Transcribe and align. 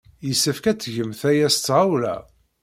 Yessefk 0.27 0.65
ad 0.71 0.79
tgemt 0.79 1.21
aya 1.31 1.47
s 1.55 1.57
tɣawla. 1.57 2.15